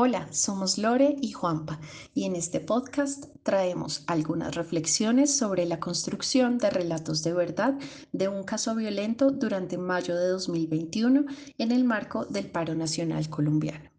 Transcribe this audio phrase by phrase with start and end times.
[0.00, 1.80] Hola, somos Lore y Juanpa
[2.14, 7.76] y en este podcast traemos algunas reflexiones sobre la construcción de relatos de verdad
[8.12, 11.24] de un caso violento durante mayo de 2021
[11.58, 13.90] en el marco del paro nacional colombiano.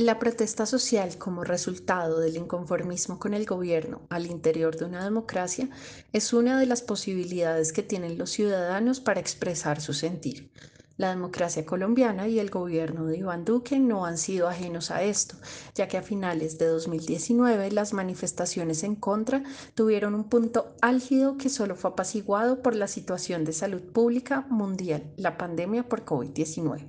[0.00, 5.68] La protesta social como resultado del inconformismo con el gobierno al interior de una democracia
[6.14, 10.50] es una de las posibilidades que tienen los ciudadanos para expresar su sentir.
[10.96, 15.36] La democracia colombiana y el gobierno de Iván Duque no han sido ajenos a esto,
[15.74, 19.42] ya que a finales de 2019 las manifestaciones en contra
[19.74, 25.12] tuvieron un punto álgido que solo fue apaciguado por la situación de salud pública mundial,
[25.18, 26.86] la pandemia por COVID-19.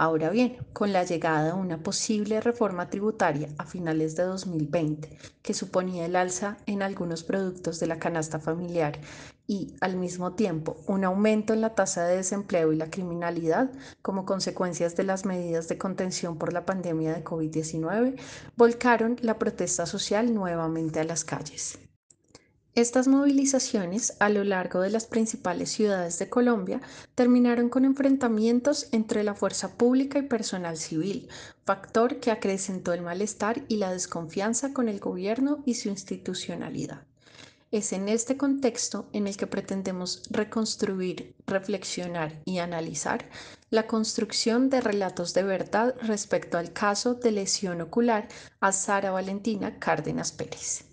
[0.00, 5.54] Ahora bien, con la llegada de una posible reforma tributaria a finales de 2020, que
[5.54, 9.00] suponía el alza en algunos productos de la canasta familiar
[9.48, 14.24] y, al mismo tiempo, un aumento en la tasa de desempleo y la criminalidad como
[14.24, 18.20] consecuencias de las medidas de contención por la pandemia de COVID-19,
[18.54, 21.87] volcaron la protesta social nuevamente a las calles.
[22.78, 26.80] Estas movilizaciones a lo largo de las principales ciudades de Colombia
[27.16, 31.28] terminaron con enfrentamientos entre la fuerza pública y personal civil,
[31.64, 37.02] factor que acrecentó el malestar y la desconfianza con el gobierno y su institucionalidad.
[37.72, 43.28] Es en este contexto en el que pretendemos reconstruir, reflexionar y analizar
[43.70, 48.28] la construcción de relatos de verdad respecto al caso de lesión ocular
[48.60, 50.84] a Sara Valentina Cárdenas Pérez.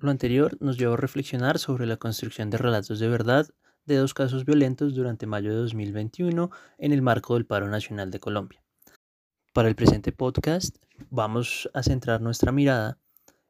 [0.00, 3.46] Lo anterior nos llevó a reflexionar sobre la construcción de relatos de verdad
[3.84, 8.18] de dos casos violentos durante mayo de 2021 en el marco del paro nacional de
[8.18, 8.62] Colombia.
[9.52, 10.78] Para el presente podcast
[11.10, 12.98] vamos a centrar nuestra mirada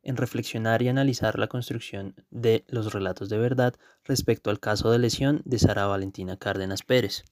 [0.03, 4.99] en reflexionar y analizar la construcción de los relatos de verdad respecto al caso de
[4.99, 7.25] lesión de Sara Valentina Cárdenas Pérez,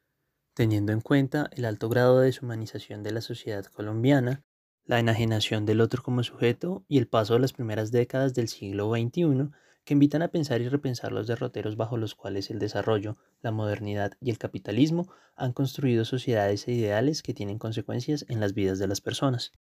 [0.54, 4.44] teniendo en cuenta el alto grado de deshumanización de la sociedad colombiana,
[4.88, 8.90] la enajenación del otro como sujeto y el paso de las primeras décadas del siglo
[8.90, 9.50] XXI
[9.84, 14.12] que invitan a pensar y repensar los derroteros bajo los cuales el desarrollo, la modernidad
[14.20, 15.06] y el capitalismo
[15.36, 19.52] han construido sociedades e ideales que tienen consecuencias en las vidas de las personas.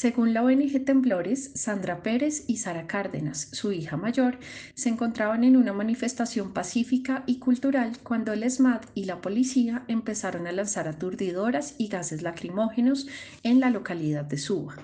[0.00, 4.38] Según la ONG Temblores, Sandra Pérez y Sara Cárdenas, su hija mayor,
[4.72, 10.46] se encontraban en una manifestación pacífica y cultural cuando el SMAT y la policía empezaron
[10.46, 13.08] a lanzar aturdidoras y gases lacrimógenos
[13.42, 14.74] en la localidad de Suba.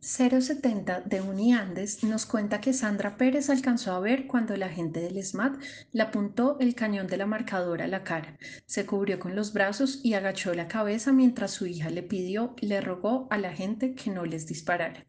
[0.00, 5.22] 070 de Uniandes nos cuenta que Sandra Pérez alcanzó a ver cuando el agente del
[5.22, 5.60] SMAT
[5.92, 8.36] le apuntó el cañón de la marcadora a la cara,
[8.66, 12.80] se cubrió con los brazos y agachó la cabeza mientras su hija le pidió, le
[12.80, 15.06] rogó a la gente que no les disparara.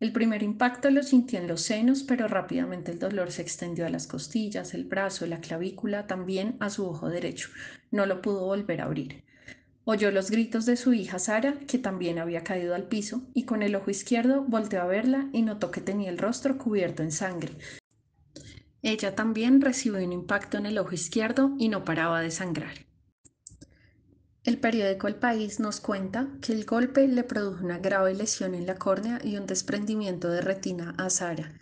[0.00, 3.90] El primer impacto lo sintió en los senos, pero rápidamente el dolor se extendió a
[3.90, 7.48] las costillas, el brazo, la clavícula, también a su ojo derecho.
[7.90, 9.24] No lo pudo volver a abrir.
[9.86, 13.62] Oyó los gritos de su hija Sara, que también había caído al piso, y con
[13.62, 17.58] el ojo izquierdo volteó a verla y notó que tenía el rostro cubierto en sangre.
[18.80, 22.86] Ella también recibió un impacto en el ojo izquierdo y no paraba de sangrar.
[24.44, 28.66] El periódico El País nos cuenta que el golpe le produjo una grave lesión en
[28.66, 31.52] la córnea y un desprendimiento de retina a Sara,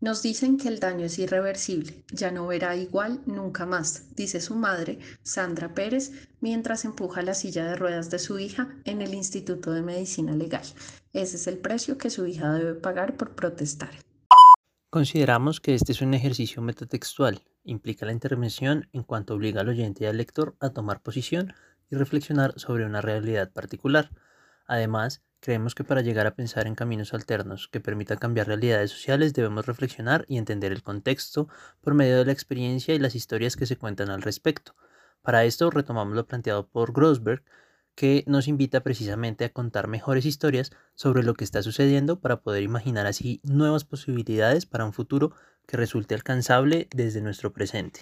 [0.00, 4.54] nos dicen que el daño es irreversible, ya no verá igual nunca más, dice su
[4.54, 9.72] madre, Sandra Pérez, mientras empuja la silla de ruedas de su hija en el Instituto
[9.72, 10.64] de Medicina Legal.
[11.12, 13.90] Ese es el precio que su hija debe pagar por protestar.
[14.90, 20.04] Consideramos que este es un ejercicio metatextual, implica la intervención en cuanto obliga al oyente
[20.04, 21.52] y al lector a tomar posición
[21.90, 24.10] y reflexionar sobre una realidad particular.
[24.66, 29.32] Además, Creemos que para llegar a pensar en caminos alternos que permitan cambiar realidades sociales
[29.32, 31.48] debemos reflexionar y entender el contexto
[31.82, 34.74] por medio de la experiencia y las historias que se cuentan al respecto.
[35.22, 37.44] Para esto retomamos lo planteado por Grossberg,
[37.94, 42.64] que nos invita precisamente a contar mejores historias sobre lo que está sucediendo para poder
[42.64, 45.30] imaginar así nuevas posibilidades para un futuro
[45.64, 48.00] que resulte alcanzable desde nuestro presente.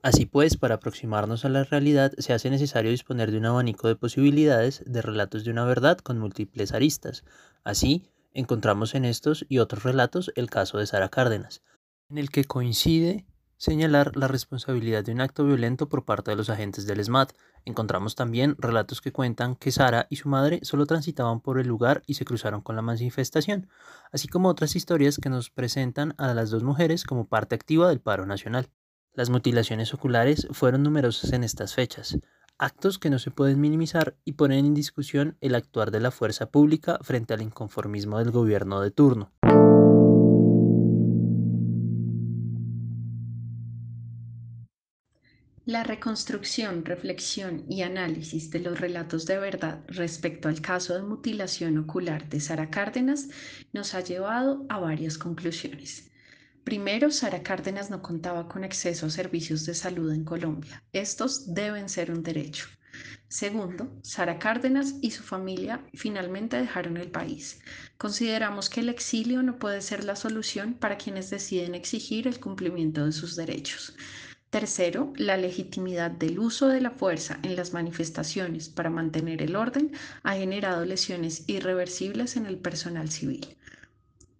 [0.00, 3.96] Así pues, para aproximarnos a la realidad se hace necesario disponer de un abanico de
[3.96, 7.24] posibilidades de relatos de una verdad con múltiples aristas.
[7.64, 11.62] Así, encontramos en estos y otros relatos el caso de Sara Cárdenas,
[12.10, 16.48] en el que coincide señalar la responsabilidad de un acto violento por parte de los
[16.48, 17.32] agentes del SMAT.
[17.64, 22.04] Encontramos también relatos que cuentan que Sara y su madre solo transitaban por el lugar
[22.06, 23.68] y se cruzaron con la manifestación,
[24.12, 28.00] así como otras historias que nos presentan a las dos mujeres como parte activa del
[28.00, 28.70] paro nacional.
[29.18, 32.16] Las mutilaciones oculares fueron numerosas en estas fechas.
[32.56, 36.52] actos que no se pueden minimizar y ponen en discusión el actuar de la fuerza
[36.52, 39.32] pública frente al inconformismo del gobierno de turno.
[45.64, 51.76] La reconstrucción, reflexión y análisis de los relatos de verdad respecto al caso de mutilación
[51.78, 53.30] ocular de Sara Cárdenas
[53.72, 56.08] nos ha llevado a varias conclusiones.
[56.68, 60.84] Primero, Sara Cárdenas no contaba con acceso a servicios de salud en Colombia.
[60.92, 62.66] Estos deben ser un derecho.
[63.26, 67.58] Segundo, Sara Cárdenas y su familia finalmente dejaron el país.
[67.96, 73.06] Consideramos que el exilio no puede ser la solución para quienes deciden exigir el cumplimiento
[73.06, 73.96] de sus derechos.
[74.50, 79.92] Tercero, la legitimidad del uso de la fuerza en las manifestaciones para mantener el orden
[80.22, 83.56] ha generado lesiones irreversibles en el personal civil.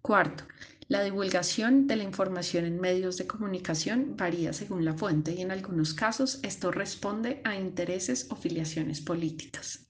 [0.03, 0.45] Cuarto,
[0.89, 5.51] la divulgación de la información en medios de comunicación varía según la fuente y en
[5.51, 9.87] algunos casos esto responde a intereses o filiaciones políticas.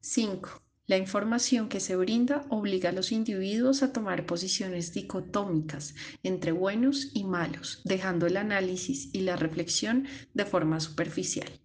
[0.00, 0.64] 5.
[0.88, 5.94] La información que se brinda obliga a los individuos a tomar posiciones dicotómicas
[6.24, 11.60] entre buenos y malos, dejando el análisis y la reflexión de forma superficial.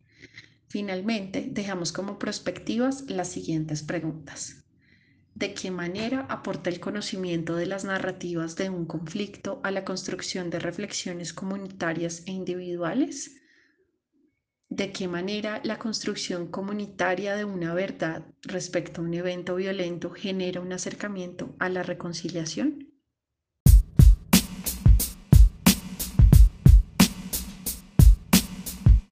[0.68, 4.61] Finalmente, dejamos como perspectivas las siguientes preguntas.
[5.42, 10.52] ¿De qué manera aporta el conocimiento de las narrativas de un conflicto a la construcción
[10.52, 13.38] de reflexiones comunitarias e individuales?
[14.70, 20.62] de qué manera la construcción comunitaria de una verdad respecto a un evento violento genera
[20.62, 22.91] un acercamiento a la reconciliación?